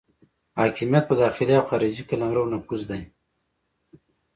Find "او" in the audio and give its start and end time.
1.59-1.67